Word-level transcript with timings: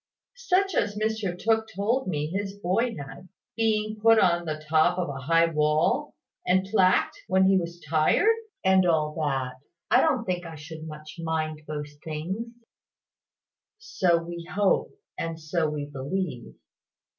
"Such 0.35 0.73
as 0.73 0.95
Mr 0.97 1.37
Tooke 1.37 1.67
told 1.75 2.07
me 2.07 2.25
his 2.25 2.53
boy 2.57 2.95
had; 2.95 3.29
being 3.55 3.97
put 4.01 4.17
on 4.17 4.45
the 4.45 4.65
top 4.67 4.97
of 4.97 5.09
a 5.09 5.19
high 5.21 5.45
wall, 5.45 6.15
and 6.43 6.65
plagued 6.67 7.13
when 7.27 7.45
he 7.47 7.55
was 7.55 7.79
tired: 7.79 8.35
and 8.65 8.87
all 8.87 9.13
that. 9.23 9.57
I 9.91 10.01
don't 10.01 10.25
think 10.25 10.43
I 10.43 10.55
should 10.55 10.87
much 10.87 11.17
mind 11.19 11.61
those 11.67 11.93
things." 12.03 12.47
"So 13.77 14.17
we 14.17 14.49
hope, 14.51 14.89
and 15.19 15.39
so 15.39 15.69
we 15.69 15.85
believe. 15.85 16.55